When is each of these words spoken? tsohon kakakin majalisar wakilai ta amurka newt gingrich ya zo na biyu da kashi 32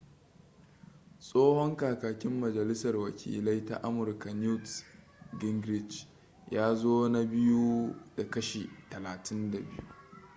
tsohon 1.19 1.75
kakakin 1.75 2.31
majalisar 2.39 2.95
wakilai 2.97 3.65
ta 3.65 3.75
amurka 3.83 4.33
newt 4.33 4.85
gingrich 5.39 6.07
ya 6.51 6.75
zo 6.75 7.09
na 7.09 7.23
biyu 7.23 7.95
da 8.17 8.29
kashi 8.29 8.69
32 8.89 9.63